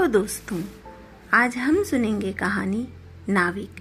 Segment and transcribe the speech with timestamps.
[0.00, 0.62] Hello दोस्तों,
[1.34, 2.88] आज हम सुनेंगे कहानी
[3.28, 3.80] नाविक।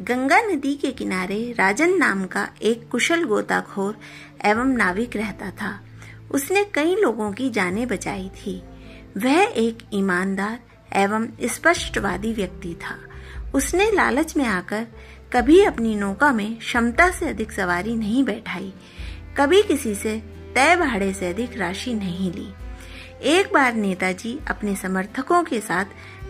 [0.00, 3.98] गंगा नदी के किनारे राजन नाम का एक कुशल गोताखोर
[4.44, 5.80] एवं नाविक रहता था।
[6.30, 8.62] उसने कई लोगों की जानें बचाई थी।
[9.16, 10.58] वह एक ईमानदार
[10.92, 12.96] एवं स्पष्टवादी व्यक्ति था।
[13.54, 14.86] उसने लालच में आकर
[15.32, 18.72] कभी अपनी नौका में क्षमता से अधिक सवारी नहीं बैठाई।
[19.36, 20.22] कभी किसी से
[20.54, 22.48] तय भाड़े से अधिक राशि नहीं ली।
[23.22, 25.84] एक बार नेताजी अपने समर्थकों के साथ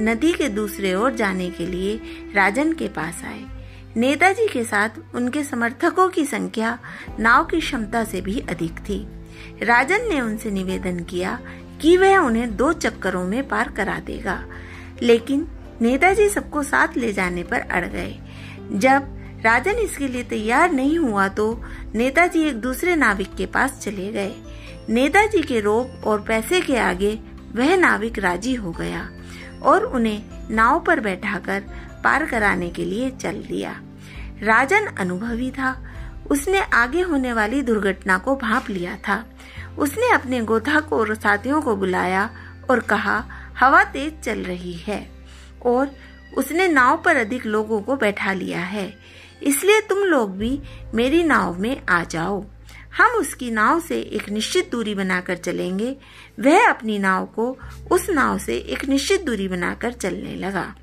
[0.00, 2.00] नदी के दूसरे ओर जाने के लिए
[2.34, 3.44] राजन के पास आए।
[3.96, 6.78] नेताजी के साथ उनके समर्थकों की संख्या
[7.20, 9.06] नाव की क्षमता से भी अधिक थी।
[9.62, 11.40] राजन ने उनसे निवेदन किया
[11.80, 14.44] कि वह उन्हें दो चक्करों में पार करा देगा।
[15.02, 15.48] लेकिन
[15.80, 18.18] नेताजी सबको साथ ले जाने पर अड़ गए।
[18.72, 24.12] जब राजन इसके लिए तैयार नहीं हुआ तो नेताजी एक दूसरे नाविक के पास चले
[24.12, 24.34] गए।
[24.88, 27.20] नेताजी के रोप और पैसे के आगे
[27.52, 29.10] वह नाविक राज़ी हो गया
[29.62, 31.60] और उन्हें नाव पर बैठाकर
[32.04, 33.80] पार कराने के लिए चल दिया।
[34.42, 35.84] राजन अनुभवी था।
[36.30, 39.24] उसने आगे होने वाली दुर्घटना को भाप लिया था।
[39.78, 42.30] उसने अपने गोधा को और साथियों को बुलाया
[42.70, 43.24] और कहा,
[43.58, 45.10] हवा तेज चल रही है।
[45.66, 45.90] और
[46.36, 48.98] उसने नाव पर अधिक लोगों को बैठा लिया है।
[49.42, 50.60] इसलिए तुम लोग भी
[50.94, 52.44] मेरी नाव में आ जाओ।
[52.98, 55.96] हम उसकी नाव से एक निश्चित दूरी बनाकर चलेंगे।
[56.40, 57.58] वह अपनी नाव को
[57.90, 60.74] उस नाव से एक निश्चित दूरी बनाकर चलने लगा।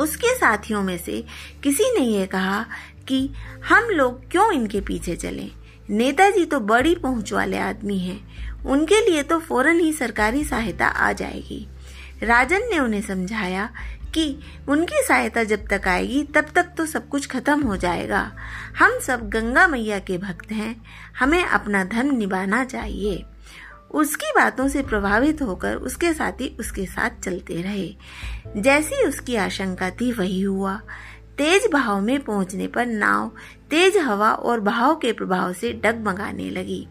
[0.00, 1.24] उसके साथियों में से
[1.62, 2.66] किसी ने यह कहा
[3.08, 3.30] कि
[3.68, 5.50] हम लोग क्यों इनके पीछे चलें?
[5.90, 11.12] नेताजी तो बड़ी पहुँच वाले आदमी हैं। उनके लिए तो फ़ौरन ही सरकारी सहायता आ
[11.12, 11.68] जाएगी।
[12.22, 13.70] राजन ने उन्हें समझाया
[14.14, 18.32] कि उनकी सहायता जब तक आएगी, तब तक तो सब कुछ खत्म हो जाएगा।
[18.78, 20.84] हम सब गंगा मैया के भक्त हैं।
[21.18, 23.24] हमें अपना धर्म निभाना चाहिए।
[23.90, 27.96] उसकी बातों से प्रभावित होकर उसके साथी उसके साथ चलते रहे।
[28.56, 30.80] जैसी उसकी आशंका थी, वही हुआ।
[31.38, 33.30] तेज भाव में पहुँचने पर नाव
[33.70, 36.88] तेज हवा और भाव के प्रभाव से डगमगाने लगी।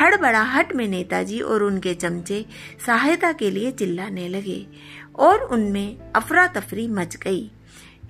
[0.00, 2.46] हड़बड़ाहट में नेताजी और उनके चमचे
[2.86, 4.66] सहायता के लिए चिल्लाने लगे
[5.16, 7.50] और उनमें अफरा तफरी मच गई।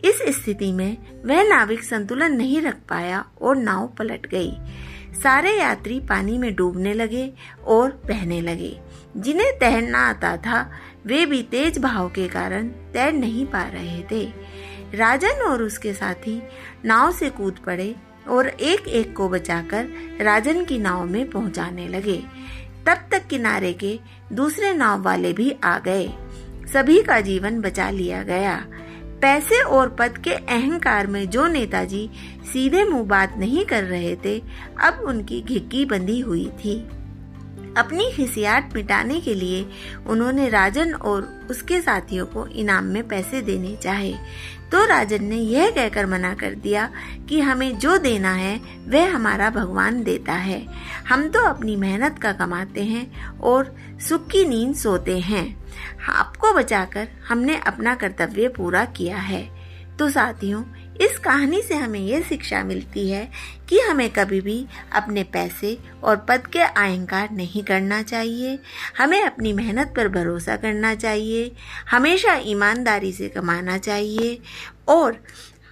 [0.04, 4.52] इस स्थिति में वह नाविक संतुलन नहीं रख पाया और नाव पलट गई।
[5.22, 7.32] सारे यात्री पानी में डूबने लगे
[7.64, 8.80] और बहने लगे।
[9.16, 10.70] जिन्हें तैरना आता था,
[11.06, 14.32] वे भी तेज भाव के कारण तैर नहीं पा रहे थे।
[14.94, 16.42] राजन और उसके साथी
[16.84, 17.94] नाव से कूद पड़े
[18.28, 19.88] और एक एक को बचाकर
[20.20, 22.22] राजन की नाव में पहुँचाने लगे।
[22.86, 23.98] तब तक किनारे के
[24.32, 26.08] दूसरे नाव वाले भी आ गए।
[26.72, 28.66] सभी का जीवन बचा लिया गया।
[29.22, 32.10] पैसे और पद के अहंकार में जो नेताजी
[32.52, 34.38] सीधे मुँह बात नहीं कर रहे थे,
[34.82, 36.88] अब उनकी घिक्की बंधी हुई थी।
[37.76, 39.70] अपनी खिसियाट मिटाने के लिए
[40.06, 44.14] उन्होंने राजन और उसके साथियों को इनाम में पैसे देने चाहे।
[44.72, 46.90] तो राजन ने यह कहकर मना कर दिया
[47.28, 50.66] कि हमें जो देना है, वह हमारा भगवान देता है।
[51.08, 53.76] हम तो अपनी मेहनत का कमाते हैं और
[54.08, 55.64] सुख की नींद सोते हैं।
[56.08, 59.50] आपको बचाकर हमने अपना कर्तव्य पूरा किया है।
[59.98, 60.62] तो साथियों
[61.00, 63.30] इस कहानी से हमें यह शिक्षा मिलती है
[63.68, 68.58] कि हमें कभी भी अपने पैसे और पद के अहंकार नहीं करना चाहिए।
[68.98, 71.52] हमें अपनी मेहनत पर भरोसा करना चाहिए।
[71.90, 74.38] हमेशा ईमानदारी से कमाना चाहिए
[74.88, 75.22] और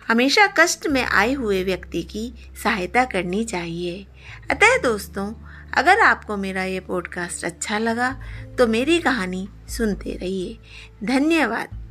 [0.09, 2.33] हमेशा कष्ट में आए हुए व्यक्ति की
[2.65, 4.07] सहायता करनी चाहिए।
[4.51, 5.33] अतः दोस्तों,
[5.75, 8.11] अगर आपको मेरा ये पॉडकास्ट अच्छा लगा
[8.59, 10.59] तो मेरी कहानी सुनते रहिए।
[11.05, 11.84] धन्यवाद।